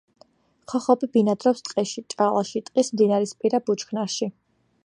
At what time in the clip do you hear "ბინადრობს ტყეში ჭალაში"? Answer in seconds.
1.17-2.65